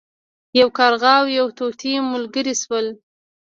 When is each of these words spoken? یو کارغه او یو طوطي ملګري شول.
یو 0.59 0.69
کارغه 0.77 1.11
او 1.19 1.25
یو 1.39 1.47
طوطي 1.57 1.93
ملګري 2.11 2.53
شول. 2.61 2.87